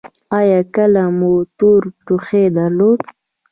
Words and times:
ایا 0.37 0.59
کله 0.75 1.03
مو 1.17 1.33
تور 1.57 1.81
ټوخی 2.05 2.43
درلود؟ 2.57 2.99